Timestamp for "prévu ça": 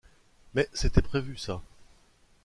1.03-1.61